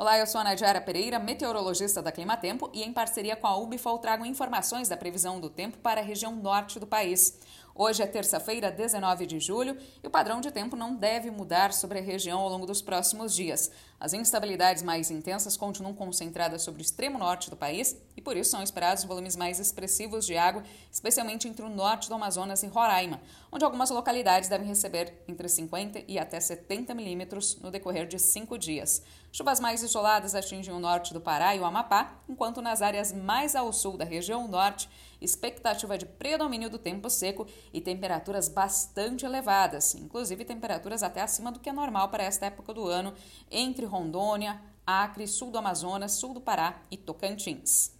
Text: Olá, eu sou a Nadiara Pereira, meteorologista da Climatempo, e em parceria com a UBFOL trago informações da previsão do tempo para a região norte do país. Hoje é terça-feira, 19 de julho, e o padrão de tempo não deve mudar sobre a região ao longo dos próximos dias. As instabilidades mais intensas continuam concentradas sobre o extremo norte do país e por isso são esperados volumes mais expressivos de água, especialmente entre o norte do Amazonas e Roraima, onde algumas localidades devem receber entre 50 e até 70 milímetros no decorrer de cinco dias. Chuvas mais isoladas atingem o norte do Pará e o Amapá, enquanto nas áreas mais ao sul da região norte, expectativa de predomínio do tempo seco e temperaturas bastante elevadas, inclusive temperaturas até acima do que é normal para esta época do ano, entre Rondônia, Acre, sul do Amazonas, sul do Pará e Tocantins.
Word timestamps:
Olá, 0.00 0.16
eu 0.16 0.28
sou 0.28 0.40
a 0.40 0.44
Nadiara 0.44 0.80
Pereira, 0.80 1.18
meteorologista 1.18 2.00
da 2.00 2.12
Climatempo, 2.12 2.70
e 2.72 2.84
em 2.84 2.92
parceria 2.92 3.34
com 3.34 3.48
a 3.48 3.56
UBFOL 3.56 3.98
trago 3.98 4.24
informações 4.24 4.88
da 4.88 4.96
previsão 4.96 5.40
do 5.40 5.50
tempo 5.50 5.76
para 5.78 6.00
a 6.00 6.04
região 6.04 6.36
norte 6.36 6.78
do 6.78 6.86
país. 6.86 7.36
Hoje 7.80 8.02
é 8.02 8.08
terça-feira, 8.08 8.72
19 8.72 9.24
de 9.24 9.38
julho, 9.38 9.78
e 10.02 10.06
o 10.08 10.10
padrão 10.10 10.40
de 10.40 10.50
tempo 10.50 10.74
não 10.74 10.96
deve 10.96 11.30
mudar 11.30 11.72
sobre 11.72 12.00
a 12.00 12.02
região 12.02 12.40
ao 12.40 12.48
longo 12.48 12.66
dos 12.66 12.82
próximos 12.82 13.32
dias. 13.32 13.70
As 14.00 14.12
instabilidades 14.12 14.82
mais 14.82 15.12
intensas 15.12 15.56
continuam 15.56 15.94
concentradas 15.94 16.62
sobre 16.62 16.80
o 16.80 16.84
extremo 16.84 17.18
norte 17.18 17.48
do 17.48 17.56
país 17.56 17.96
e 18.16 18.20
por 18.20 18.36
isso 18.36 18.50
são 18.50 18.64
esperados 18.64 19.04
volumes 19.04 19.36
mais 19.36 19.60
expressivos 19.60 20.26
de 20.26 20.36
água, 20.36 20.64
especialmente 20.90 21.46
entre 21.46 21.64
o 21.64 21.68
norte 21.68 22.08
do 22.08 22.14
Amazonas 22.16 22.64
e 22.64 22.66
Roraima, 22.66 23.20
onde 23.52 23.64
algumas 23.64 23.90
localidades 23.90 24.48
devem 24.48 24.66
receber 24.66 25.22
entre 25.28 25.48
50 25.48 26.02
e 26.08 26.18
até 26.18 26.40
70 26.40 26.92
milímetros 26.94 27.60
no 27.60 27.70
decorrer 27.70 28.08
de 28.08 28.18
cinco 28.18 28.58
dias. 28.58 29.02
Chuvas 29.30 29.60
mais 29.60 29.82
isoladas 29.82 30.34
atingem 30.34 30.72
o 30.74 30.80
norte 30.80 31.12
do 31.12 31.20
Pará 31.20 31.54
e 31.54 31.60
o 31.60 31.64
Amapá, 31.64 32.22
enquanto 32.28 32.62
nas 32.62 32.82
áreas 32.82 33.12
mais 33.12 33.54
ao 33.54 33.72
sul 33.72 33.96
da 33.96 34.04
região 34.04 34.48
norte, 34.48 34.88
expectativa 35.20 35.98
de 35.98 36.06
predomínio 36.06 36.70
do 36.70 36.78
tempo 36.78 37.10
seco 37.10 37.46
e 37.72 37.80
temperaturas 37.80 38.48
bastante 38.48 39.24
elevadas, 39.24 39.94
inclusive 39.94 40.44
temperaturas 40.44 41.02
até 41.02 41.20
acima 41.20 41.52
do 41.52 41.60
que 41.60 41.68
é 41.68 41.72
normal 41.72 42.08
para 42.08 42.24
esta 42.24 42.46
época 42.46 42.72
do 42.72 42.86
ano, 42.86 43.12
entre 43.50 43.84
Rondônia, 43.84 44.60
Acre, 44.86 45.26
sul 45.26 45.50
do 45.50 45.58
Amazonas, 45.58 46.12
sul 46.12 46.32
do 46.32 46.40
Pará 46.40 46.80
e 46.90 46.96
Tocantins. 46.96 47.97